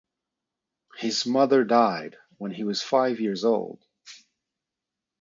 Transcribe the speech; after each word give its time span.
His 0.97 1.27
mother 1.27 1.63
died 1.63 2.15
when 2.39 2.49
he 2.51 2.63
was 2.63 2.81
five 2.81 3.19
years 3.19 3.45
old. 3.45 3.85